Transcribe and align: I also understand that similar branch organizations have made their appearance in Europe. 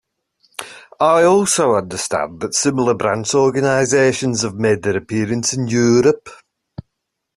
I 0.99 1.21
also 1.25 1.75
understand 1.75 2.39
that 2.41 2.55
similar 2.55 2.95
branch 2.95 3.35
organizations 3.35 4.41
have 4.41 4.55
made 4.55 4.81
their 4.81 4.97
appearance 4.97 5.53
in 5.53 5.67
Europe. 5.67 6.27